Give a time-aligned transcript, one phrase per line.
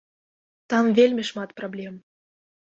[0.73, 2.01] Там вельмі шмат праблем!